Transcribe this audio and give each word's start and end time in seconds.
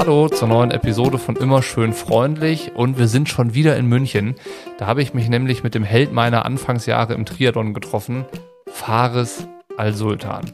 Hallo 0.00 0.30
zur 0.30 0.48
neuen 0.48 0.70
Episode 0.70 1.18
von 1.18 1.36
Immer 1.36 1.60
schön 1.60 1.92
freundlich 1.92 2.72
und 2.74 2.96
wir 2.96 3.06
sind 3.06 3.28
schon 3.28 3.52
wieder 3.52 3.76
in 3.76 3.84
München. 3.84 4.34
Da 4.78 4.86
habe 4.86 5.02
ich 5.02 5.12
mich 5.12 5.28
nämlich 5.28 5.62
mit 5.62 5.74
dem 5.74 5.84
Held 5.84 6.10
meiner 6.10 6.46
Anfangsjahre 6.46 7.12
im 7.12 7.26
Triathlon 7.26 7.74
getroffen, 7.74 8.24
Fares 8.66 9.46
Al-Sultan. 9.76 10.52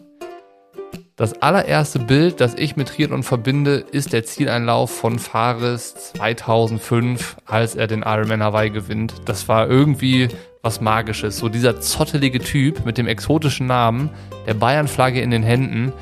Das 1.15 1.43
allererste 1.43 2.01
Bild, 2.01 2.41
das 2.41 2.57
ich 2.57 2.75
mit 2.75 2.89
Triathlon 2.89 3.23
verbinde, 3.23 3.85
ist 3.93 4.13
der 4.13 4.25
Zieleinlauf 4.25 4.91
von 4.91 5.21
Fares 5.21 5.95
2005, 5.95 7.37
als 7.47 7.77
er 7.77 7.87
den 7.87 8.03
Ironman 8.03 8.43
Hawaii 8.43 8.71
gewinnt. 8.71 9.15
Das 9.27 9.47
war 9.47 9.71
irgendwie 9.71 10.27
was 10.61 10.81
Magisches. 10.81 11.39
So 11.39 11.49
dieser 11.49 11.81
zottelige 11.81 12.41
Typ 12.41 12.85
mit 12.85 12.99
dem 12.99 13.07
exotischen 13.07 13.69
Namen, 13.69 14.11
der 14.45 14.55
Bayern-Flagge 14.55 15.21
in 15.21 15.31
den 15.31 15.45
Händen. 15.45 15.93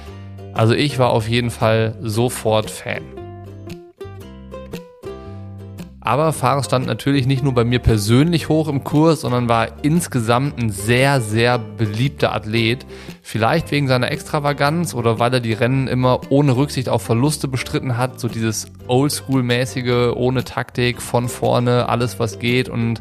Also 0.54 0.72
ich 0.72 0.98
war 0.98 1.10
auf 1.10 1.28
jeden 1.28 1.50
Fall 1.50 1.94
sofort 2.00 2.70
Fan. 2.70 3.23
Aber 6.04 6.34
Fares 6.34 6.66
stand 6.66 6.86
natürlich 6.86 7.26
nicht 7.26 7.42
nur 7.42 7.54
bei 7.54 7.64
mir 7.64 7.78
persönlich 7.78 8.50
hoch 8.50 8.68
im 8.68 8.84
Kurs, 8.84 9.22
sondern 9.22 9.48
war 9.48 9.68
insgesamt 9.82 10.58
ein 10.58 10.68
sehr, 10.68 11.22
sehr 11.22 11.58
beliebter 11.58 12.34
Athlet. 12.34 12.84
Vielleicht 13.22 13.70
wegen 13.70 13.88
seiner 13.88 14.12
Extravaganz 14.12 14.92
oder 14.92 15.18
weil 15.18 15.32
er 15.32 15.40
die 15.40 15.54
Rennen 15.54 15.88
immer 15.88 16.20
ohne 16.28 16.56
Rücksicht 16.56 16.90
auf 16.90 17.02
Verluste 17.02 17.48
bestritten 17.48 17.96
hat. 17.96 18.20
So 18.20 18.28
dieses 18.28 18.66
Oldschool-mäßige, 18.86 20.14
ohne 20.14 20.44
Taktik, 20.44 21.00
von 21.00 21.30
vorne, 21.30 21.88
alles 21.88 22.20
was 22.20 22.38
geht 22.38 22.68
und 22.68 23.00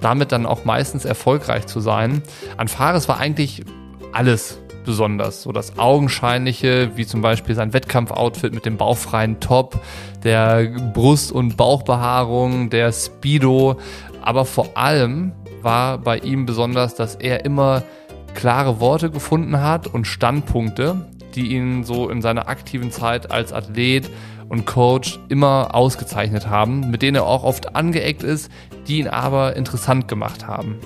damit 0.00 0.30
dann 0.30 0.46
auch 0.46 0.64
meistens 0.64 1.04
erfolgreich 1.04 1.66
zu 1.66 1.80
sein. 1.80 2.22
An 2.56 2.68
Fares 2.68 3.08
war 3.08 3.18
eigentlich 3.18 3.64
alles 4.12 4.60
besonders. 4.84 5.42
So 5.42 5.52
das 5.52 5.78
Augenscheinliche, 5.78 6.90
wie 6.96 7.06
zum 7.06 7.22
Beispiel 7.22 7.54
sein 7.54 7.72
Wettkampfoutfit 7.72 8.54
mit 8.54 8.64
dem 8.66 8.76
bauchfreien 8.76 9.40
Top, 9.40 9.80
der 10.22 10.70
Brust- 10.92 11.32
und 11.32 11.56
Bauchbehaarung, 11.56 12.70
der 12.70 12.92
Speedo. 12.92 13.76
Aber 14.22 14.44
vor 14.44 14.76
allem 14.76 15.32
war 15.62 15.98
bei 15.98 16.18
ihm 16.18 16.46
besonders, 16.46 16.94
dass 16.94 17.14
er 17.16 17.44
immer 17.44 17.82
klare 18.34 18.80
Worte 18.80 19.10
gefunden 19.10 19.60
hat 19.60 19.86
und 19.86 20.06
Standpunkte, 20.06 21.06
die 21.34 21.54
ihn 21.54 21.84
so 21.84 22.08
in 22.08 22.22
seiner 22.22 22.48
aktiven 22.48 22.90
Zeit 22.90 23.30
als 23.30 23.52
Athlet 23.52 24.10
und 24.48 24.66
Coach 24.66 25.18
immer 25.28 25.74
ausgezeichnet 25.74 26.48
haben, 26.48 26.90
mit 26.90 27.02
denen 27.02 27.16
er 27.16 27.26
auch 27.26 27.44
oft 27.44 27.74
angeeckt 27.74 28.22
ist, 28.22 28.50
die 28.86 28.98
ihn 28.98 29.08
aber 29.08 29.56
interessant 29.56 30.08
gemacht 30.08 30.46
haben. 30.46 30.78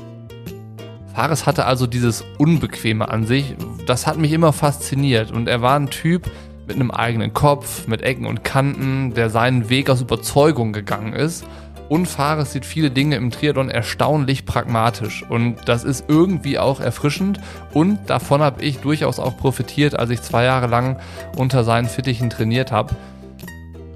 Fares 1.18 1.46
hatte 1.46 1.64
also 1.64 1.88
dieses 1.88 2.24
Unbequeme 2.38 3.08
an 3.08 3.26
sich. 3.26 3.56
Das 3.86 4.06
hat 4.06 4.18
mich 4.18 4.30
immer 4.30 4.52
fasziniert. 4.52 5.32
Und 5.32 5.48
er 5.48 5.60
war 5.62 5.74
ein 5.74 5.90
Typ 5.90 6.30
mit 6.68 6.76
einem 6.76 6.92
eigenen 6.92 7.34
Kopf, 7.34 7.88
mit 7.88 8.02
Ecken 8.02 8.24
und 8.24 8.44
Kanten, 8.44 9.14
der 9.14 9.28
seinen 9.28 9.68
Weg 9.68 9.90
aus 9.90 10.00
Überzeugung 10.00 10.72
gegangen 10.72 11.14
ist. 11.14 11.44
Und 11.88 12.06
Fares 12.06 12.52
sieht 12.52 12.64
viele 12.64 12.92
Dinge 12.92 13.16
im 13.16 13.32
Triathlon 13.32 13.68
erstaunlich 13.68 14.46
pragmatisch. 14.46 15.24
Und 15.28 15.56
das 15.66 15.82
ist 15.82 16.04
irgendwie 16.06 16.56
auch 16.56 16.78
erfrischend. 16.78 17.40
Und 17.74 17.98
davon 18.08 18.40
habe 18.40 18.62
ich 18.62 18.78
durchaus 18.78 19.18
auch 19.18 19.36
profitiert, 19.36 19.98
als 19.98 20.10
ich 20.10 20.22
zwei 20.22 20.44
Jahre 20.44 20.68
lang 20.68 21.00
unter 21.34 21.64
seinen 21.64 21.88
Fittichen 21.88 22.30
trainiert 22.30 22.70
habe. 22.70 22.94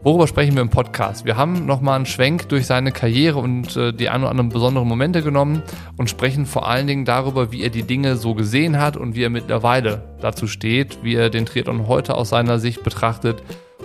Worüber 0.05 0.27
sprechen 0.27 0.57
wir 0.57 0.63
im 0.63 0.69
Podcast? 0.69 1.27
Wir 1.27 1.37
haben 1.37 1.65
nochmal 1.65 1.95
einen 1.95 2.07
Schwenk 2.07 2.49
durch 2.49 2.67
seine 2.67 2.91
Karriere 2.91 3.39
und 3.39 3.77
äh, 3.77 3.93
die 3.93 4.09
ein 4.09 4.23
oder 4.23 4.31
anderen 4.31 4.49
besonderen 4.49 4.89
Momente 4.89 5.23
genommen 5.23 5.63
und 5.97 6.11
sprechen 6.11 6.45
vor 6.45 6.67
allen 6.67 6.89
Dingen 6.89 7.05
darüber, 7.05 7.53
wie 7.53 7.63
er 7.63 7.71
die 7.71 7.85
Dinge 7.85 8.17
so 8.17 8.35
gesehen 8.35 8.81
hat 8.81 8.97
und 8.97 9.15
wie 9.15 9.23
er 9.23 9.31
mittlerweile 9.31 10.03
dazu 10.21 10.49
steht, 10.49 11.05
wie 11.05 11.15
er 11.15 11.31
den 11.31 11.47
Triathlon 11.47 11.87
heute 11.87 12.17
aus 12.17 12.31
seiner 12.31 12.59
Sicht 12.59 12.83
betrachtet. 12.83 13.45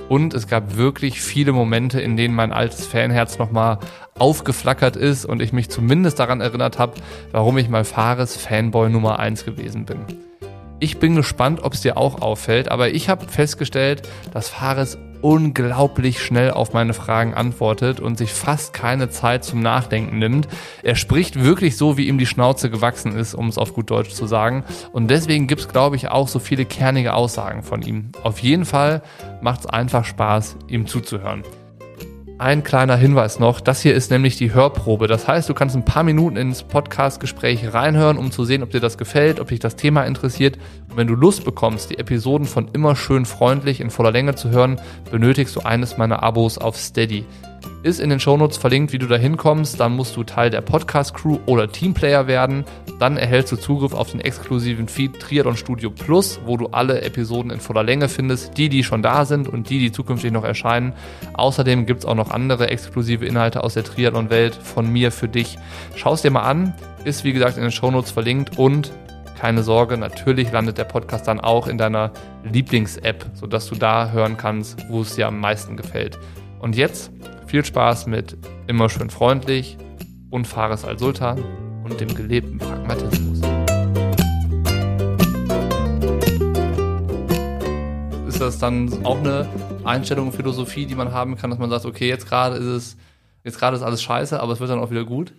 Und 0.10 0.34
es 0.34 0.48
gab 0.48 0.76
wirklich 0.76 1.22
viele 1.22 1.52
Momente, 1.52 2.02
in 2.02 2.18
denen 2.18 2.34
mein 2.34 2.52
altes 2.52 2.88
Fanherz 2.88 3.38
nochmal 3.38 3.78
aufgeflackert 4.18 4.96
ist 4.96 5.24
und 5.24 5.40
ich 5.40 5.54
mich 5.54 5.70
zumindest 5.70 6.18
daran 6.18 6.42
erinnert 6.42 6.80
habe, 6.80 6.94
warum 7.32 7.60
ich 7.60 7.70
mal 7.70 7.84
Fares 7.84 8.36
Fanboy 8.36 8.90
Nummer 8.90 9.20
1 9.20 9.46
gewesen 9.46 9.86
bin. 9.86 10.00
Ich 10.80 11.00
bin 11.00 11.16
gespannt, 11.16 11.64
ob 11.64 11.74
es 11.74 11.82
dir 11.82 11.98
auch 11.98 12.22
auffällt, 12.22 12.70
aber 12.70 12.90
ich 12.90 13.10
habe 13.10 13.28
festgestellt, 13.28 14.08
dass 14.32 14.50
Fares 14.50 14.98
unglaublich 15.22 16.22
schnell 16.22 16.52
auf 16.52 16.74
meine 16.74 16.94
Fragen 16.94 17.34
antwortet 17.34 18.00
und 18.00 18.18
sich 18.18 18.32
fast 18.32 18.74
keine 18.74 19.10
Zeit 19.10 19.44
zum 19.44 19.62
Nachdenken 19.62 20.20
nimmt. 20.20 20.48
Er 20.84 20.96
spricht 20.96 21.44
wirklich 21.44 21.78
so, 21.78 21.98
wie 21.98 22.08
ihm 22.08 22.18
die 22.18 22.26
Schnauze 22.26 22.70
gewachsen 22.70 23.16
ist, 23.16 23.34
um 23.34 23.48
es 23.48 23.58
auf 23.58 23.74
gut 23.74 23.90
Deutsch 23.90 24.12
zu 24.12 24.28
sagen. 24.28 24.64
Und 24.92 25.10
deswegen 25.10 25.48
gibt 25.48 25.62
es, 25.62 25.68
glaube 25.68 25.96
ich, 25.96 26.10
auch 26.10 26.28
so 26.28 26.40
viele 26.40 26.66
kernige 26.66 27.14
Aussagen 27.14 27.64
von 27.64 27.82
ihm. 27.82 28.12
Auf 28.24 28.40
jeden 28.40 28.66
Fall 28.66 29.02
macht 29.42 29.62
es 29.62 29.66
einfach 29.66 30.06
Spaß, 30.06 30.58
ihm 30.68 30.88
zuzuhören. 30.88 31.44
Ein 32.40 32.64
kleiner 32.64 32.96
Hinweis 32.96 33.40
noch, 33.40 33.60
das 33.60 33.82
hier 33.82 33.96
ist 33.96 34.12
nämlich 34.12 34.38
die 34.38 34.54
Hörprobe. 34.54 35.08
Das 35.08 35.28
heißt, 35.28 35.50
du 35.50 35.56
kannst 35.56 35.76
ein 35.76 35.86
paar 35.86 36.04
Minuten 36.04 36.38
ins 36.38 36.62
Podcast-Gespräch 36.62 37.74
reinhören, 37.74 38.20
um 38.20 38.30
zu 38.30 38.46
sehen, 38.46 38.62
ob 38.62 38.70
dir 38.70 38.80
das 38.80 39.00
gefällt, 39.00 39.40
ob 39.40 39.48
dich 39.48 39.60
das 39.60 39.76
Thema 39.76 40.04
interessiert. 40.04 40.60
Und 40.88 40.98
wenn 40.98 41.08
du 41.08 41.16
Lust 41.16 41.46
bekommst, 41.46 41.90
die 41.90 41.98
Episoden 41.98 42.46
von 42.46 42.68
immer 42.74 42.96
schön 42.96 43.26
freundlich 43.26 43.82
in 43.82 43.90
voller 43.90 44.12
Länge 44.12 44.36
zu 44.36 44.52
hören, 44.52 44.80
benötigst 45.10 45.56
du 45.56 45.62
eines 45.62 45.98
meiner 45.98 46.22
Abos 46.22 46.60
auf 46.60 46.78
Steady. 46.78 47.26
Ist 47.88 48.02
in 48.02 48.10
den 48.10 48.20
Shownotes 48.20 48.58
verlinkt, 48.58 48.92
wie 48.92 48.98
du 48.98 49.08
da 49.08 49.16
hinkommst. 49.16 49.80
Dann 49.80 49.96
musst 49.96 50.18
du 50.18 50.26
Teil 50.26 50.50
der 50.50 50.60
Podcast-Crew 50.60 51.40
oder 51.46 51.72
Teamplayer 51.72 52.28
werden. 52.28 52.66
Dann 53.00 53.16
erhältst 53.16 53.54
du 53.54 53.56
Zugriff 53.56 53.94
auf 53.94 54.12
den 54.12 54.20
exklusiven 54.20 54.90
Feed 54.90 55.18
Triathlon 55.22 55.56
Studio 55.56 55.90
Plus, 55.90 56.42
wo 56.44 56.58
du 56.58 56.68
alle 56.68 57.02
Episoden 57.02 57.50
in 57.50 57.62
voller 57.62 57.84
Länge 57.84 58.10
findest. 58.10 58.58
Die, 58.58 58.68
die 58.68 58.84
schon 58.84 59.02
da 59.02 59.24
sind 59.24 59.48
und 59.48 59.70
die, 59.70 59.80
die 59.80 59.94
zukünftig 59.94 60.34
noch 60.34 60.44
erscheinen. 60.44 60.92
Außerdem 61.32 61.86
gibt 61.86 62.02
es 62.02 62.06
auch 62.06 62.16
noch 62.16 62.30
andere 62.30 62.68
exklusive 62.68 63.26
Inhalte 63.26 63.64
aus 63.64 63.76
der 63.76 63.86
Triathlon-Welt 63.86 64.54
von 64.54 64.92
mir 64.92 65.14
für 65.14 65.30
dich. 65.30 65.58
Schau 65.96 66.12
es 66.12 66.24
dir 66.24 66.32
mal 66.32 66.42
an. 66.42 66.74
Ist 67.06 67.24
wie 67.24 67.32
gesagt 67.32 67.56
in 67.56 67.64
den 67.64 67.72
Shownotes 67.72 68.12
verlinkt 68.12 68.60
und 68.60 68.92
keine 69.40 69.64
Sorge, 69.64 69.98
natürlich 69.98 70.52
landet 70.52 70.78
der 70.78 70.84
Podcast 70.84 71.26
dann 71.26 71.40
auch 71.40 71.68
in 71.68 71.78
deiner 71.78 72.12
Lieblings-App, 72.44 73.28
sodass 73.34 73.68
du 73.68 73.76
da 73.76 74.12
hören 74.12 74.36
kannst, 74.36 74.78
wo 74.90 75.04
es 75.04 75.16
dir 75.16 75.28
am 75.28 75.40
meisten 75.40 75.78
gefällt. 75.78 76.20
Und 76.60 76.76
jetzt 76.76 77.12
viel 77.48 77.64
Spaß 77.64 78.08
mit 78.08 78.38
Immer 78.68 78.90
schön 78.90 79.10
freundlich 79.10 79.78
und 80.30 80.46
Fares 80.46 80.84
al-Sultan 80.84 81.42
und 81.86 81.98
dem 82.02 82.14
gelebten 82.14 82.58
Pragmatismus. 82.58 83.40
Ist 88.28 88.42
das 88.42 88.60
dann 88.60 89.06
auch 89.06 89.20
eine 89.20 89.48
Einstellung, 89.86 90.34
Philosophie, 90.34 90.86
die 90.86 90.96
man 90.96 91.14
haben 91.14 91.38
kann, 91.38 91.50
dass 91.50 91.58
man 91.58 91.70
sagt, 91.70 91.86
okay, 91.86 92.10
jetzt 92.10 92.28
gerade 92.28 92.58
ist 92.58 92.66
es, 92.66 92.98
jetzt 93.46 93.58
gerade 93.58 93.78
ist 93.78 93.84
alles 93.84 94.02
scheiße, 94.02 94.38
aber 94.38 94.52
es 94.52 94.60
wird 94.60 94.70
dann 94.70 94.80
auch 94.80 94.92
wieder 94.92 95.06
gut? 95.06 95.34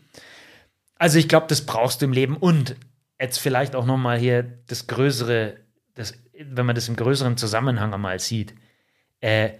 Also 0.96 1.18
ich 1.18 1.28
glaube, 1.28 1.46
das 1.48 1.66
brauchst 1.66 2.00
du 2.00 2.06
im 2.06 2.12
Leben 2.12 2.38
und 2.38 2.76
jetzt 3.20 3.38
vielleicht 3.38 3.76
auch 3.76 3.84
noch 3.84 3.98
mal 3.98 4.18
hier 4.18 4.44
das 4.66 4.86
Größere, 4.86 5.58
das, 5.94 6.14
wenn 6.40 6.64
man 6.64 6.74
das 6.74 6.88
im 6.88 6.96
größeren 6.96 7.36
Zusammenhang 7.36 7.92
einmal 7.92 8.18
sieht. 8.18 8.54
Äh, 9.20 9.50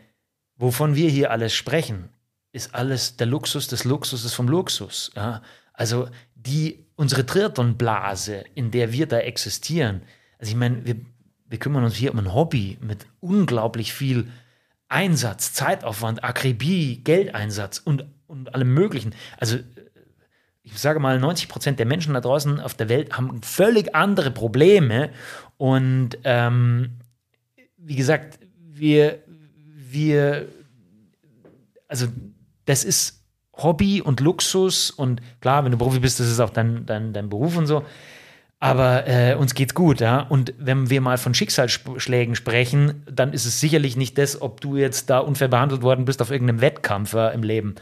wovon 0.57 0.95
wir 0.95 1.11
hier 1.11 1.31
alles 1.31 1.53
sprechen, 1.55 2.09
ist 2.53 2.75
alles 2.75 3.17
der 3.17 3.27
Luxus 3.27 3.69
des 3.69 3.85
Luxuses 3.85 4.33
vom 4.35 4.49
Luxus. 4.49 5.11
Ja? 5.15 5.43
Also 5.73 6.09
die, 6.35 6.87
unsere 6.97 7.27
Triathlon-Blase, 7.27 8.45
in 8.55 8.71
der 8.71 8.93
wir 8.93 9.07
da 9.07 9.19
existieren, 9.19 10.03
also 10.39 10.51
ich 10.51 10.57
meine, 10.57 10.85
wir, 10.85 10.97
wir 11.47 11.59
kümmern 11.59 11.85
uns 11.85 11.97
hier 11.97 12.13
um 12.13 12.19
ein 12.19 12.33
Hobby 12.33 12.79
mit 12.81 13.07
unglaublich 13.21 13.93
viel 13.93 14.29
Einsatz, 14.89 15.53
Zeitaufwand, 15.53 16.25
Akribie, 16.25 17.03
Geldeinsatz 17.05 17.79
und, 17.79 18.07
und 18.27 18.55
allem 18.55 18.73
Möglichen. 18.73 19.15
Also 19.37 19.59
ich 20.63 20.79
sage 20.79 21.01
mal, 21.01 21.19
90 21.19 21.49
Prozent 21.49 21.79
der 21.79 21.87
Menschen 21.87 22.15
da 22.15 22.21
draußen 22.21 22.61
auf 22.61 22.75
der 22.75 22.89
Welt 22.89 23.17
haben 23.17 23.43
völlig 23.43 23.95
andere 23.95 24.31
Probleme. 24.31 25.11
Und 25.57 26.19
ähm, 26.25 26.99
wie 27.77 27.97
gesagt, 27.97 28.39
wir, 28.57 29.23
wir, 29.67 30.49
also 31.89 32.09
das 32.69 32.85
ist 32.85 33.25
Hobby 33.57 34.03
und 34.03 34.21
Luxus 34.21 34.91
und 34.91 35.21
klar, 35.41 35.65
wenn 35.65 35.73
du 35.73 35.79
Profi 35.79 35.99
bist, 35.99 36.21
das 36.21 36.29
ist 36.29 36.39
auch 36.39 36.51
dein, 36.51 36.87
dein, 36.87 37.13
dein 37.13 37.29
Beruf 37.29 37.57
und 37.57 37.67
so. 37.67 37.85
Aber 38.61 39.07
äh, 39.07 39.35
uns 39.35 39.55
geht's 39.55 39.75
gut, 39.75 40.01
ja. 40.01 40.21
Und 40.21 40.53
wenn 40.59 40.91
wir 40.91 41.01
mal 41.01 41.17
von 41.17 41.33
Schicksalsschlägen 41.33 42.35
sprechen, 42.35 43.05
dann 43.11 43.33
ist 43.33 43.47
es 43.47 43.61
sicherlich 43.61 43.97
nicht 43.97 44.19
das, 44.19 44.43
ob 44.43 44.61
du 44.61 44.77
jetzt 44.77 45.11
da 45.11 45.19
unfair 45.21 45.49
behandelt 45.49 45.83
worden 45.83 46.05
bist 46.05 46.21
auf 46.21 46.31
irgendeinem 46.31 46.61
Wettkampf 46.61 47.15
äh, 47.15 47.33
im 47.35 47.43
Leben. 47.43 47.77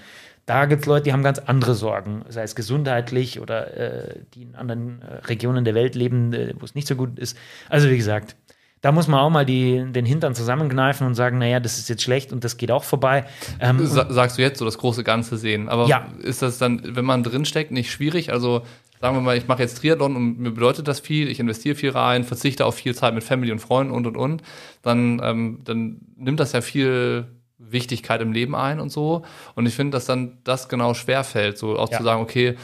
Da 0.44 0.67
gibt 0.67 0.83
es 0.83 0.87
Leute, 0.87 1.05
die 1.05 1.12
haben 1.12 1.23
ganz 1.23 1.41
andere 1.41 1.75
Sorgen, 1.75 2.25
sei 2.29 2.43
es 2.43 2.55
gesundheitlich 2.55 3.41
oder 3.41 3.77
äh, 3.77 4.21
die 4.35 4.43
in 4.43 4.55
anderen 4.55 5.03
äh, 5.03 5.15
Regionen 5.27 5.65
der 5.65 5.75
Welt 5.75 5.94
leben, 5.94 6.32
äh, 6.32 6.55
wo 6.59 6.65
es 6.65 6.75
nicht 6.75 6.87
so 6.87 6.94
gut 6.94 7.19
ist. 7.19 7.37
Also 7.69 7.91
wie 7.91 7.97
gesagt, 7.97 8.37
da 8.82 8.93
muss 8.93 9.08
man 9.08 9.20
auch 9.20 9.31
mal 9.31 9.46
die, 9.46 9.84
den 9.90 10.05
Hintern 10.05 10.34
zusammenkneifen 10.34 11.06
und 11.06 11.14
sagen, 11.14 11.38
naja, 11.38 11.61
das 11.61 11.78
ist 11.78 11.88
jetzt 11.88 12.02
schlecht 12.02 12.32
und 12.32 12.44
das 12.44 12.56
geht 12.56 12.70
auch 12.70 12.84
vorbei. 12.84 13.25
Ähm, 13.58 13.81
Sagst 13.84 14.38
du 14.38 14.43
jetzt 14.43 14.58
so 14.58 14.64
das 14.64 14.78
große 14.78 15.02
Ganze 15.02 15.38
sehen. 15.38 15.69
Aber 15.69 15.87
ja. 15.87 16.06
ist 16.23 16.43
das 16.43 16.58
dann, 16.58 16.82
wenn 16.96 17.05
man 17.05 17.23
drinsteckt, 17.23 17.70
nicht 17.70 17.90
schwierig? 17.90 18.32
Also 18.32 18.62
sagen 19.00 19.17
wir 19.17 19.20
mal, 19.23 19.37
ich 19.37 19.49
mache 19.49 19.62
jetzt 19.62 19.78
Triathlon 19.78 20.14
und 20.17 20.38
mir 20.38 20.50
bedeutet 20.50 20.88
das 20.88 21.00
viel, 21.00 21.28
ich 21.28 21.40
investiere 21.40 21.75
viel 21.75 21.90
rein, 21.90 22.25
verzichte 22.25 22.64
auf 22.64 22.76
viel 22.76 22.94
Zeit 22.94 23.14
mit 23.14 23.25
Family 23.25 23.50
und 23.52 23.58
Freunden 23.58 23.93
und 23.93 24.06
und 24.06 24.17
und, 24.17 24.43
dann, 24.82 25.20
ähm, 25.22 25.61
dann 25.64 26.00
nimmt 26.17 26.40
das 26.40 26.52
ja 26.52 26.61
viel 26.61 27.26
Wichtigkeit 27.58 28.20
im 28.20 28.32
Leben 28.32 28.55
ein 28.55 28.81
und 28.81 28.90
so. 28.90 29.22
Und 29.55 29.67
ich 29.67 29.75
finde, 29.75 29.96
dass 29.96 30.05
dann 30.05 30.38
das 30.44 30.69
genau 30.69 30.94
schwerfällt, 30.94 31.58
so 31.58 31.79
auch 31.79 31.90
Ja. 31.90 31.99
zu 31.99 32.05
sagen, 32.05 32.22
okay, 32.22 32.56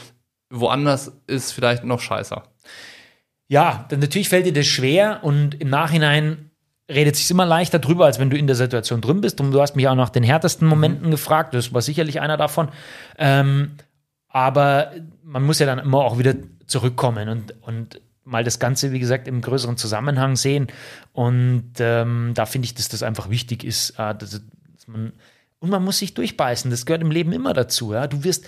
woanders 0.50 1.12
ist 1.26 1.52
vielleicht 1.52 1.84
noch 1.84 2.00
scheißer. 2.00 2.42
Ja, 3.48 3.86
dann 3.88 4.00
natürlich 4.00 4.28
fällt 4.28 4.46
dir 4.46 4.52
das 4.52 4.66
schwer 4.66 5.20
und 5.22 5.60
im 5.60 5.68
Nachhinein 5.68 6.50
redet 6.88 7.16
sich 7.16 7.30
immer 7.30 7.46
leichter 7.46 7.78
drüber, 7.78 8.06
als 8.06 8.18
wenn 8.18 8.30
du 8.30 8.36
in 8.36 8.46
der 8.46 8.56
Situation 8.56 9.00
drin 9.00 9.20
bist. 9.20 9.40
Und 9.40 9.52
du 9.52 9.60
hast 9.60 9.76
mich 9.76 9.88
auch 9.88 9.94
nach 9.94 10.10
den 10.10 10.22
härtesten 10.22 10.66
Momenten 10.66 11.10
gefragt. 11.10 11.54
Das 11.54 11.72
war 11.72 11.82
sicherlich 11.82 12.20
einer 12.20 12.36
davon. 12.36 12.68
Ähm, 13.18 13.72
aber 14.28 14.92
man 15.22 15.42
muss 15.42 15.58
ja 15.58 15.66
dann 15.66 15.78
immer 15.78 15.98
auch 15.98 16.18
wieder 16.18 16.34
zurückkommen 16.66 17.28
und, 17.28 17.54
und 17.62 18.00
mal 18.24 18.44
das 18.44 18.58
Ganze, 18.58 18.92
wie 18.92 18.98
gesagt, 18.98 19.28
im 19.28 19.40
größeren 19.40 19.76
Zusammenhang 19.76 20.36
sehen. 20.36 20.68
Und 21.12 21.72
ähm, 21.78 22.32
da 22.34 22.46
finde 22.46 22.66
ich, 22.66 22.74
dass 22.74 22.88
das 22.88 23.02
einfach 23.02 23.30
wichtig 23.30 23.64
ist, 23.64 23.90
äh, 23.98 24.14
dass, 24.14 24.30
dass 24.30 24.86
man 24.86 25.12
und 25.62 25.70
man 25.70 25.84
muss 25.84 25.98
sich 25.98 26.12
durchbeißen. 26.14 26.72
Das 26.72 26.86
gehört 26.86 27.02
im 27.02 27.12
Leben 27.12 27.32
immer 27.32 27.54
dazu. 27.54 27.92
Ja? 27.92 28.08
Du 28.08 28.24
wirst 28.24 28.46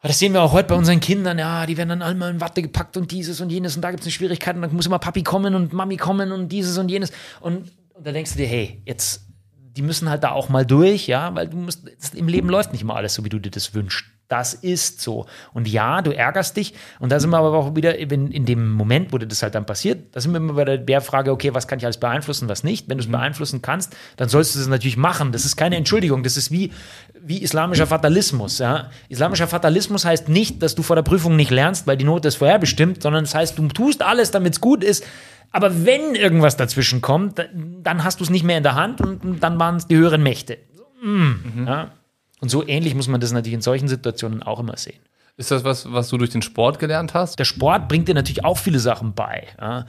aber 0.00 0.08
Das 0.08 0.18
sehen 0.18 0.32
wir 0.32 0.42
auch 0.42 0.52
heute 0.52 0.68
bei 0.68 0.74
unseren 0.76 1.00
Kindern, 1.00 1.38
ja, 1.38 1.66
die 1.66 1.76
werden 1.76 1.88
dann 1.88 2.02
alle 2.02 2.14
mal 2.14 2.30
in 2.30 2.40
Watte 2.40 2.62
gepackt 2.62 2.96
und 2.96 3.10
dieses 3.10 3.40
und 3.40 3.50
jenes 3.50 3.74
und 3.74 3.82
da 3.82 3.90
gibt 3.90 4.00
es 4.00 4.06
eine 4.06 4.12
Schwierigkeit 4.12 4.54
und 4.54 4.62
dann 4.62 4.74
muss 4.74 4.86
immer 4.86 4.98
Papi 4.98 5.22
kommen 5.22 5.54
und 5.54 5.72
Mami 5.72 5.96
kommen 5.96 6.30
und 6.30 6.50
dieses 6.50 6.78
und 6.78 6.88
jenes. 6.88 7.10
Und, 7.40 7.70
und 7.94 8.06
da 8.06 8.12
denkst 8.12 8.32
du 8.32 8.38
dir, 8.38 8.46
hey, 8.46 8.82
jetzt, 8.86 9.26
die 9.52 9.82
müssen 9.82 10.08
halt 10.08 10.22
da 10.22 10.30
auch 10.30 10.48
mal 10.48 10.64
durch, 10.64 11.08
ja, 11.08 11.34
weil 11.34 11.48
du 11.48 11.56
musst, 11.56 11.82
im 12.14 12.28
Leben 12.28 12.48
läuft 12.48 12.72
nicht 12.72 12.82
immer 12.82 12.96
alles 12.96 13.14
so, 13.14 13.24
wie 13.24 13.28
du 13.28 13.38
dir 13.38 13.50
das 13.50 13.74
wünschst. 13.74 14.04
Das 14.28 14.52
ist 14.52 15.00
so. 15.00 15.24
Und 15.54 15.66
ja, 15.68 16.02
du 16.02 16.10
ärgerst 16.14 16.56
dich. 16.56 16.74
Und 17.00 17.10
da 17.10 17.18
sind 17.18 17.30
wir 17.30 17.38
aber 17.38 17.54
auch 17.54 17.74
wieder 17.74 17.96
in, 17.98 18.30
in 18.30 18.44
dem 18.44 18.72
Moment, 18.72 19.10
wo 19.12 19.16
dir 19.18 19.26
das 19.26 19.42
halt 19.42 19.54
dann 19.54 19.64
passiert, 19.64 20.14
da 20.14 20.20
sind 20.20 20.32
wir 20.32 20.36
immer 20.36 20.52
bei 20.52 20.76
der, 20.76 21.00
Frage, 21.00 21.32
okay, 21.32 21.54
was 21.54 21.66
kann 21.66 21.78
ich 21.78 21.84
alles 21.86 21.96
beeinflussen, 21.96 22.46
was 22.48 22.62
nicht? 22.62 22.88
Wenn 22.90 22.98
du 22.98 23.04
es 23.04 23.10
beeinflussen 23.10 23.62
kannst, 23.62 23.96
dann 24.16 24.28
sollst 24.28 24.54
du 24.54 24.60
es 24.60 24.68
natürlich 24.68 24.98
machen. 24.98 25.32
Das 25.32 25.46
ist 25.46 25.56
keine 25.56 25.76
Entschuldigung. 25.76 26.22
Das 26.22 26.36
ist 26.36 26.50
wie, 26.50 26.72
wie 27.20 27.42
islamischer 27.42 27.86
Fatalismus. 27.86 28.58
Ja? 28.58 28.90
Islamischer 29.08 29.48
Fatalismus 29.48 30.04
heißt 30.04 30.28
nicht, 30.28 30.62
dass 30.62 30.74
du 30.74 30.82
vor 30.82 30.96
der 30.96 31.02
Prüfung 31.02 31.34
nicht 31.34 31.50
lernst, 31.50 31.86
weil 31.86 31.96
die 31.96 32.04
Note 32.04 32.28
ist 32.28 32.36
vorherbestimmt, 32.36 33.02
sondern 33.02 33.24
es 33.24 33.34
heißt, 33.34 33.58
du 33.58 33.66
tust 33.68 34.02
alles, 34.02 34.30
damit 34.30 34.52
es 34.54 34.60
gut 34.60 34.84
ist. 34.84 35.04
Aber 35.52 35.86
wenn 35.86 36.14
irgendwas 36.14 36.58
dazwischen 36.58 37.00
kommt, 37.00 37.38
da- 37.38 37.44
dann 37.82 38.04
hast 38.04 38.20
du 38.20 38.24
es 38.24 38.30
nicht 38.30 38.44
mehr 38.44 38.58
in 38.58 38.62
der 38.62 38.74
Hand 38.74 39.00
und, 39.00 39.42
dann 39.42 39.58
waren 39.58 39.76
es 39.76 39.86
die 39.86 39.96
höheren 39.96 40.22
Mächte. 40.22 40.58
Mm, 41.02 41.66
ja? 41.66 41.92
Und 42.40 42.50
so 42.50 42.66
ähnlich 42.66 42.94
muss 42.94 43.08
man 43.08 43.20
das 43.20 43.32
natürlich 43.32 43.54
in 43.54 43.60
solchen 43.60 43.88
Situationen 43.88 44.42
auch 44.42 44.60
immer 44.60 44.76
sehen. 44.76 45.00
Ist 45.36 45.50
das 45.50 45.64
was, 45.64 45.92
was 45.92 46.08
du 46.08 46.18
durch 46.18 46.30
den 46.30 46.42
Sport 46.42 46.78
gelernt 46.78 47.14
hast? 47.14 47.38
Der 47.38 47.44
Sport 47.44 47.88
bringt 47.88 48.08
dir 48.08 48.14
natürlich 48.14 48.44
auch 48.44 48.58
viele 48.58 48.80
Sachen 48.80 49.14
bei, 49.14 49.46
ja? 49.60 49.86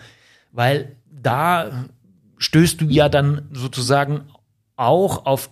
weil 0.52 0.96
da 1.12 1.86
stößt 2.38 2.82
du 2.82 2.86
ja 2.86 3.10
dann 3.10 3.50
sozusagen 3.52 4.30
auch 4.76 5.26
auf, 5.26 5.50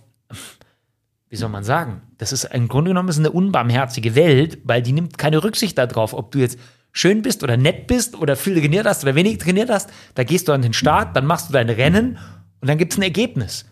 wie 1.28 1.36
soll 1.36 1.48
man 1.48 1.64
sagen, 1.64 2.02
das 2.16 2.32
ist 2.32 2.44
im 2.44 2.68
Grunde 2.68 2.90
genommen 2.90 3.08
ist 3.08 3.18
eine 3.18 3.30
unbarmherzige 3.30 4.14
Welt, 4.14 4.58
weil 4.64 4.82
die 4.82 4.92
nimmt 4.92 5.18
keine 5.18 5.42
Rücksicht 5.42 5.76
darauf, 5.76 6.14
ob 6.14 6.30
du 6.30 6.38
jetzt 6.38 6.58
schön 6.92 7.22
bist 7.22 7.42
oder 7.42 7.56
nett 7.56 7.86
bist 7.86 8.16
oder 8.16 8.36
viel 8.36 8.58
trainiert 8.58 8.86
hast 8.86 9.02
oder 9.02 9.14
wenig 9.14 9.38
trainiert 9.38 9.68
hast. 9.68 9.90
Da 10.14 10.24
gehst 10.24 10.48
du 10.48 10.52
an 10.52 10.62
den 10.62 10.72
Start, 10.72 11.14
dann 11.16 11.26
machst 11.26 11.48
du 11.48 11.52
dein 11.52 11.68
Rennen 11.68 12.18
und 12.60 12.68
dann 12.68 12.78
gibt 12.78 12.92
es 12.92 12.98
ein 12.98 13.02
Ergebnis. 13.02 13.66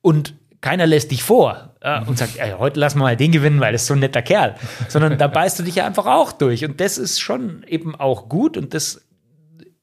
Und 0.00 0.34
keiner 0.62 0.86
lässt 0.86 1.10
dich 1.10 1.22
vor 1.22 1.74
ja, 1.82 2.02
und 2.04 2.16
sagt, 2.16 2.38
ey, 2.38 2.52
heute 2.52 2.80
lassen 2.80 2.98
wir 2.98 3.02
mal 3.02 3.16
den 3.16 3.32
gewinnen, 3.32 3.60
weil 3.60 3.72
das 3.72 3.82
ist 3.82 3.88
so 3.88 3.94
ein 3.94 4.00
netter 4.00 4.22
Kerl. 4.22 4.54
Sondern 4.88 5.18
da 5.18 5.26
beißt 5.26 5.58
du 5.58 5.64
dich 5.64 5.74
ja 5.74 5.84
einfach 5.84 6.06
auch 6.06 6.32
durch. 6.32 6.64
Und 6.64 6.80
das 6.80 6.96
ist 6.96 7.20
schon 7.20 7.64
eben 7.64 7.96
auch 7.96 8.28
gut 8.28 8.56
und 8.56 8.72
das 8.72 9.04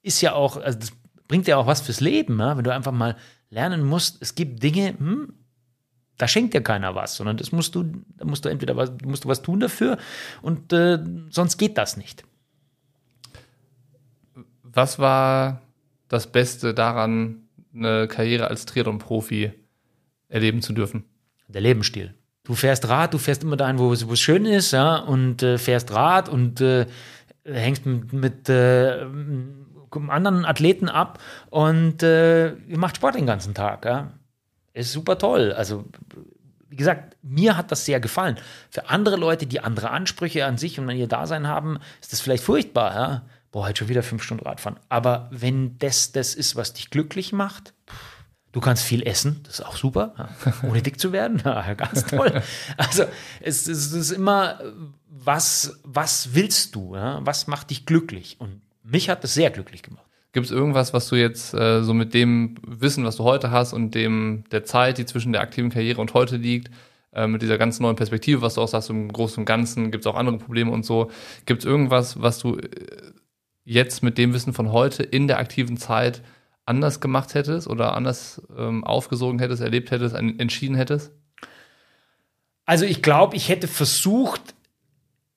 ist 0.02 0.22
ja 0.22 0.32
auch, 0.32 0.56
also 0.56 0.78
das 0.78 0.92
bringt 1.28 1.46
ja 1.46 1.58
auch 1.58 1.66
was 1.66 1.82
fürs 1.82 2.00
Leben, 2.00 2.40
ja? 2.40 2.56
wenn 2.56 2.64
du 2.64 2.72
einfach 2.72 2.92
mal 2.92 3.16
lernen 3.50 3.84
musst, 3.84 4.22
es 4.22 4.34
gibt 4.34 4.62
Dinge, 4.62 4.94
hm, 4.98 5.34
da 6.16 6.26
schenkt 6.26 6.54
dir 6.54 6.62
keiner 6.62 6.94
was, 6.94 7.14
sondern 7.16 7.36
das 7.36 7.52
musst 7.52 7.74
du, 7.74 7.84
da 8.16 8.24
musst 8.24 8.44
du 8.46 8.48
entweder 8.48 8.74
was, 8.76 8.90
musst 9.04 9.24
du 9.24 9.28
was 9.28 9.42
tun 9.42 9.60
dafür 9.60 9.98
und 10.40 10.72
äh, 10.72 10.98
sonst 11.28 11.58
geht 11.58 11.76
das 11.76 11.98
nicht. 11.98 12.24
Was 14.62 14.98
war 14.98 15.60
das 16.08 16.26
Beste 16.26 16.72
daran, 16.72 17.48
eine 17.74 18.08
Karriere 18.08 18.48
als 18.48 18.64
Triathlon-Profi 18.66 19.52
erleben 20.30 20.62
zu 20.62 20.72
dürfen? 20.72 21.04
Der 21.48 21.60
Lebensstil. 21.60 22.14
Du 22.44 22.54
fährst 22.54 22.88
Rad, 22.88 23.12
du 23.12 23.18
fährst 23.18 23.42
immer 23.42 23.56
dahin, 23.56 23.78
wo 23.78 23.92
es, 23.92 24.20
schön 24.20 24.46
ist, 24.46 24.72
ja, 24.72 24.96
und 24.96 25.42
äh, 25.42 25.58
fährst 25.58 25.92
Rad 25.92 26.28
und 26.28 26.60
äh, 26.60 26.86
hängst 27.44 27.84
mit, 27.84 28.12
mit 28.12 28.48
äh, 28.48 29.04
anderen 30.08 30.44
Athleten 30.44 30.88
ab 30.88 31.18
und 31.50 32.02
äh, 32.02 32.54
ihr 32.54 32.78
macht 32.78 32.96
Sport 32.96 33.16
den 33.16 33.26
ganzen 33.26 33.54
Tag, 33.54 33.84
ja. 33.84 34.12
Ist 34.72 34.92
super 34.92 35.18
toll. 35.18 35.52
Also, 35.52 35.84
wie 36.68 36.76
gesagt, 36.76 37.16
mir 37.22 37.56
hat 37.56 37.72
das 37.72 37.84
sehr 37.84 37.98
gefallen. 37.98 38.36
Für 38.70 38.88
andere 38.88 39.16
Leute, 39.16 39.46
die 39.46 39.60
andere 39.60 39.90
Ansprüche 39.90 40.46
an 40.46 40.58
sich 40.58 40.78
und 40.78 40.88
an 40.88 40.96
ihr 40.96 41.08
Dasein 41.08 41.48
haben, 41.48 41.80
ist 42.00 42.12
das 42.12 42.20
vielleicht 42.20 42.44
furchtbar, 42.44 42.94
ja. 42.94 43.22
Boah, 43.50 43.66
heute 43.66 43.80
schon 43.80 43.88
wieder 43.88 44.04
fünf 44.04 44.22
Stunden 44.22 44.44
Radfahren. 44.44 44.78
Aber 44.88 45.28
wenn 45.32 45.76
das 45.78 46.12
das 46.12 46.36
ist, 46.36 46.54
was 46.54 46.72
dich 46.72 46.90
glücklich 46.90 47.32
macht, 47.32 47.74
Du 48.52 48.60
kannst 48.60 48.82
viel 48.82 49.06
essen, 49.06 49.40
das 49.44 49.60
ist 49.60 49.66
auch 49.66 49.76
super, 49.76 50.30
ohne 50.68 50.82
dick 50.82 50.98
zu 50.98 51.12
werden, 51.12 51.40
ja, 51.44 51.74
ganz 51.74 52.04
toll. 52.06 52.42
Also 52.76 53.04
es, 53.40 53.68
es 53.68 53.92
ist 53.92 54.10
immer, 54.10 54.58
was, 55.08 55.78
was 55.84 56.30
willst 56.34 56.74
du, 56.74 56.92
was 56.92 57.46
macht 57.46 57.70
dich 57.70 57.86
glücklich? 57.86 58.36
Und 58.40 58.60
mich 58.82 59.08
hat 59.08 59.22
das 59.22 59.34
sehr 59.34 59.50
glücklich 59.50 59.82
gemacht. 59.82 60.04
Gibt 60.32 60.46
es 60.46 60.52
irgendwas, 60.52 60.92
was 60.92 61.08
du 61.08 61.16
jetzt 61.16 61.54
äh, 61.54 61.82
so 61.82 61.92
mit 61.92 62.14
dem 62.14 62.56
Wissen, 62.64 63.04
was 63.04 63.16
du 63.16 63.24
heute 63.24 63.50
hast 63.50 63.72
und 63.72 63.94
dem 63.94 64.44
der 64.52 64.64
Zeit, 64.64 64.98
die 64.98 65.06
zwischen 65.06 65.32
der 65.32 65.42
aktiven 65.42 65.70
Karriere 65.70 66.00
und 66.00 66.14
heute 66.14 66.36
liegt, 66.36 66.70
äh, 67.12 67.26
mit 67.26 67.42
dieser 67.42 67.58
ganz 67.58 67.80
neuen 67.80 67.96
Perspektive, 67.96 68.40
was 68.40 68.54
du 68.54 68.60
auch 68.60 68.68
sagst, 68.68 68.90
im 68.90 69.12
Großen 69.12 69.40
und 69.40 69.44
Ganzen, 69.44 69.90
gibt 69.90 70.04
es 70.04 70.06
auch 70.06 70.14
andere 70.14 70.38
Probleme 70.38 70.70
und 70.70 70.84
so. 70.84 71.10
Gibt 71.46 71.62
es 71.62 71.66
irgendwas, 71.66 72.22
was 72.22 72.38
du 72.38 72.58
äh, 72.58 72.68
jetzt 73.64 74.04
mit 74.04 74.18
dem 74.18 74.32
Wissen 74.32 74.52
von 74.52 74.70
heute 74.70 75.02
in 75.02 75.26
der 75.26 75.38
aktiven 75.38 75.76
Zeit 75.76 76.22
anders 76.70 77.00
gemacht 77.00 77.34
hättest 77.34 77.66
oder 77.66 77.94
anders 77.94 78.40
ähm, 78.56 78.84
aufgesogen 78.84 79.40
hättest, 79.40 79.60
erlebt 79.60 79.90
hättest, 79.90 80.14
en- 80.14 80.38
entschieden 80.38 80.76
hättest? 80.76 81.12
Also 82.64 82.84
ich 82.84 83.02
glaube, 83.02 83.36
ich 83.36 83.48
hätte 83.48 83.66
versucht, 83.68 84.54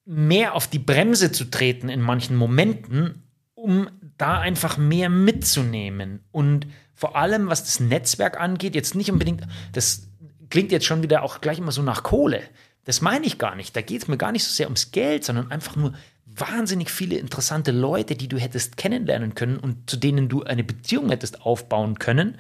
mehr 0.06 0.54
auf 0.54 0.68
die 0.68 0.80
Bremse 0.80 1.32
zu 1.32 1.46
treten 1.46 1.90
in 1.90 2.02
manchen 2.02 2.36
Momenten, 2.36 3.24
um 3.56 3.90
da 4.18 4.40
einfach 4.40 4.78
mehr 4.78 5.10
mitzunehmen. 5.10 6.20
Und 6.32 6.68
vor 6.94 7.16
allem, 7.16 7.48
was 7.48 7.64
das 7.64 7.80
Netzwerk 7.80 8.40
angeht, 8.40 8.76
jetzt 8.76 8.94
nicht 8.96 9.12
unbedingt, 9.12 9.48
das 9.72 10.10
klingt 10.50 10.72
jetzt 10.72 10.86
schon 10.86 11.02
wieder 11.02 11.24
auch 11.24 11.42
gleich 11.42 11.58
immer 11.58 11.72
so 11.72 11.82
nach 11.82 12.04
Kohle. 12.04 12.42
Das 12.86 13.02
meine 13.02 13.26
ich 13.26 13.38
gar 13.40 13.56
nicht. 13.56 13.76
Da 13.76 13.82
geht 13.82 14.04
es 14.04 14.08
mir 14.08 14.18
gar 14.18 14.32
nicht 14.32 14.44
so 14.44 14.52
sehr 14.52 14.68
ums 14.68 14.92
Geld, 14.92 15.24
sondern 15.24 15.50
einfach 15.50 15.76
nur 15.76 15.94
wahnsinnig 16.36 16.90
viele 16.90 17.18
interessante 17.18 17.72
Leute, 17.72 18.16
die 18.16 18.28
du 18.28 18.38
hättest 18.38 18.78
kennenlernen 18.78 19.36
können 19.36 19.58
und 19.58 19.90
zu 19.90 19.98
denen 19.98 20.30
du 20.30 20.44
eine 20.44 20.64
Beziehung 20.64 21.10
hättest 21.10 21.42
aufbauen 21.46 22.00
können 22.00 22.38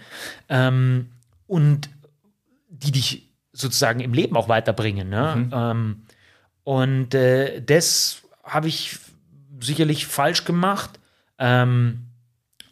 ähm, 0.50 1.10
und 1.48 1.90
die 2.70 2.92
dich 2.92 3.30
sozusagen 3.52 4.00
im 4.00 4.14
Leben 4.14 4.36
auch 4.36 4.50
weiterbringen. 4.50 5.10
Ne? 5.10 5.50
Ähm, 5.54 6.04
und 6.64 7.14
äh, 7.14 7.62
das 7.62 8.24
habe 8.44 8.68
ich 8.68 8.98
sicherlich 9.60 10.08
falsch 10.08 10.46
gemacht. 10.46 11.00
Ähm, 11.38 12.08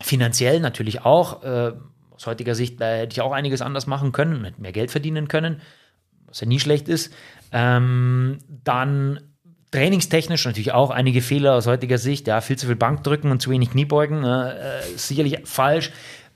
finanziell 0.02 0.60
natürlich 0.60 1.06
auch. 1.06 1.44
Äh, 1.44 1.74
aus 2.12 2.28
heutiger 2.28 2.56
Sicht 2.56 2.80
hätte 2.80 3.14
ich 3.14 3.22
auch 3.22 3.32
einiges 3.32 3.62
anders 3.62 3.88
machen 3.88 4.12
können 4.12 4.36
und 4.36 4.46
hätte 4.46 4.62
mehr 4.62 4.72
Geld 4.72 4.92
verdienen 4.92 5.28
können, 5.28 5.62
was 6.26 6.42
ja 6.42 6.48
nie 6.48 6.60
schlecht 6.60 6.88
ist. 6.88 7.14
Ähm, 7.52 8.40
dann 8.48 9.31
trainingstechnisch 9.72 10.46
natürlich 10.46 10.74
auch 10.74 10.90
einige 10.90 11.22
Fehler 11.22 11.56
aus 11.56 11.66
heutiger 11.66 11.98
Sicht. 11.98 12.28
Ja, 12.28 12.42
viel 12.42 12.58
zu 12.58 12.68
viel 12.68 12.76
Bankdrücken 12.76 13.32
und 13.32 13.42
zu 13.42 13.50
wenig 13.50 13.72
Kniebeugen. 13.72 14.24
Äh, 14.24 14.52
äh, 14.52 14.82
sicherlich 14.96 15.40
falsch. 15.46 15.92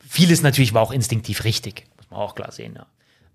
Vieles 0.08 0.42
natürlich 0.42 0.74
war 0.74 0.82
auch 0.82 0.92
instinktiv 0.92 1.44
richtig, 1.44 1.86
muss 1.98 2.10
man 2.10 2.20
auch 2.20 2.36
klar 2.36 2.52
sehen. 2.52 2.76
Ja. 2.76 2.86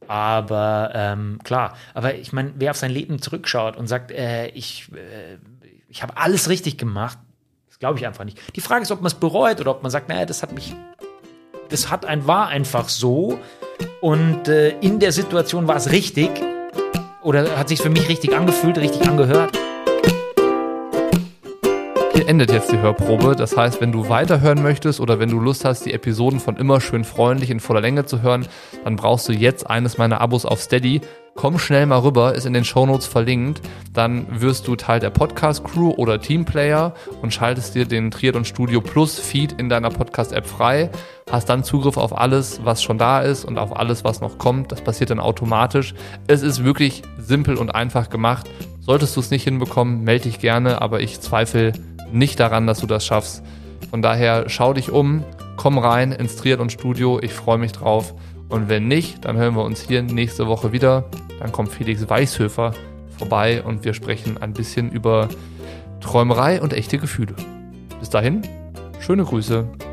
Aber 0.08 0.90
ähm, 0.94 1.38
klar, 1.44 1.76
aber 1.94 2.14
ich 2.14 2.32
meine, 2.32 2.52
wer 2.56 2.70
auf 2.70 2.76
sein 2.76 2.90
Leben 2.90 3.20
zurückschaut 3.20 3.76
und 3.76 3.86
sagt, 3.86 4.10
äh, 4.10 4.48
ich, 4.48 4.88
äh, 4.92 5.36
ich 5.88 6.02
habe 6.02 6.16
alles 6.16 6.48
richtig 6.48 6.78
gemacht, 6.78 7.18
das 7.68 7.78
glaube 7.78 7.98
ich 7.98 8.06
einfach 8.06 8.24
nicht. 8.24 8.38
Die 8.56 8.60
Frage 8.60 8.82
ist, 8.82 8.90
ob 8.90 9.00
man 9.00 9.08
es 9.08 9.14
bereut 9.14 9.60
oder 9.60 9.72
ob 9.72 9.82
man 9.82 9.90
sagt, 9.90 10.08
naja, 10.08 10.24
das 10.24 10.42
hat 10.42 10.52
mich, 10.52 10.74
das 11.68 11.90
hat 11.90 12.06
ein, 12.06 12.26
war 12.26 12.48
einfach 12.48 12.88
so 12.88 13.38
und 14.00 14.48
äh, 14.48 14.70
in 14.80 14.98
der 14.98 15.12
Situation 15.12 15.68
war 15.68 15.76
es 15.76 15.92
richtig 15.92 16.30
oder 17.22 17.58
hat 17.58 17.68
sich 17.68 17.80
für 17.80 17.90
mich 17.90 18.08
richtig 18.08 18.34
angefühlt, 18.34 18.78
richtig 18.78 19.08
angehört. 19.08 19.56
Hier 22.20 22.28
endet 22.28 22.52
jetzt 22.52 22.70
die 22.70 22.76
Hörprobe. 22.76 23.34
Das 23.34 23.56
heißt, 23.56 23.80
wenn 23.80 23.92
du 23.92 24.10
weiterhören 24.10 24.62
möchtest 24.62 25.00
oder 25.00 25.18
wenn 25.18 25.30
du 25.30 25.40
Lust 25.40 25.64
hast, 25.64 25.86
die 25.86 25.94
Episoden 25.94 26.38
von 26.38 26.58
Immer 26.58 26.82
schön 26.82 27.02
freundlich 27.02 27.48
in 27.48 27.60
voller 27.60 27.80
Länge 27.80 28.04
zu 28.04 28.20
hören, 28.20 28.46
dann 28.84 28.96
brauchst 28.96 29.26
du 29.26 29.32
jetzt 29.32 29.70
eines 29.70 29.96
meiner 29.96 30.20
Abos 30.20 30.44
auf 30.44 30.60
Steady. 30.60 31.00
komm 31.34 31.58
schnell 31.58 31.86
mal 31.86 32.00
rüber, 32.00 32.34
ist 32.34 32.44
in 32.44 32.52
den 32.52 32.66
Shownotes 32.66 33.06
verlinkt. 33.06 33.62
Dann 33.94 34.26
wirst 34.38 34.68
du 34.68 34.76
Teil 34.76 35.00
der 35.00 35.08
Podcast-Crew 35.08 35.94
oder 35.96 36.20
Teamplayer 36.20 36.92
und 37.22 37.32
schaltest 37.32 37.74
dir 37.74 37.86
den 37.86 38.10
Triathlon 38.10 38.44
Studio 38.44 38.82
Plus 38.82 39.18
Feed 39.18 39.52
in 39.52 39.70
deiner 39.70 39.88
Podcast-App 39.88 40.44
frei. 40.44 40.90
Hast 41.30 41.48
dann 41.48 41.64
Zugriff 41.64 41.96
auf 41.96 42.18
alles, 42.18 42.60
was 42.64 42.82
schon 42.82 42.98
da 42.98 43.22
ist 43.22 43.46
und 43.46 43.56
auf 43.56 43.74
alles, 43.74 44.04
was 44.04 44.20
noch 44.20 44.36
kommt. 44.36 44.72
Das 44.72 44.82
passiert 44.82 45.08
dann 45.08 45.20
automatisch. 45.20 45.94
Es 46.26 46.42
ist 46.42 46.64
wirklich 46.64 47.00
simpel 47.16 47.56
und 47.56 47.74
einfach 47.74 48.10
gemacht. 48.10 48.46
Solltest 48.80 49.14
du 49.16 49.20
es 49.20 49.30
nicht 49.30 49.44
hinbekommen, 49.44 50.02
melde 50.04 50.24
dich 50.24 50.40
gerne, 50.40 50.82
aber 50.82 51.00
ich 51.00 51.20
zweifle 51.20 51.72
nicht 52.12 52.40
daran, 52.40 52.66
dass 52.66 52.80
du 52.80 52.86
das 52.86 53.04
schaffst. 53.04 53.42
Von 53.90 54.02
daher 54.02 54.48
schau 54.48 54.72
dich 54.72 54.90
um, 54.90 55.24
komm 55.56 55.78
rein 55.78 56.12
ins 56.12 56.36
Triathlon 56.36 56.70
Studio. 56.70 57.18
Ich 57.20 57.32
freue 57.32 57.58
mich 57.58 57.72
drauf. 57.72 58.14
Und 58.48 58.68
wenn 58.68 58.88
nicht, 58.88 59.24
dann 59.24 59.36
hören 59.36 59.54
wir 59.54 59.64
uns 59.64 59.82
hier 59.82 60.02
nächste 60.02 60.46
Woche 60.46 60.72
wieder. 60.72 61.04
Dann 61.38 61.52
kommt 61.52 61.70
Felix 61.70 62.08
Weißhöfer 62.08 62.74
vorbei 63.16 63.62
und 63.62 63.84
wir 63.84 63.94
sprechen 63.94 64.38
ein 64.38 64.52
bisschen 64.52 64.90
über 64.90 65.28
Träumerei 66.00 66.60
und 66.60 66.72
echte 66.72 66.98
Gefühle. 66.98 67.34
Bis 68.00 68.10
dahin, 68.10 68.42
schöne 69.00 69.24
Grüße. 69.24 69.89